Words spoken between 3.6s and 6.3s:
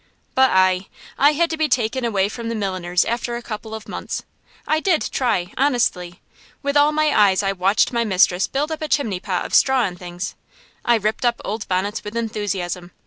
of months. I did try, honestly.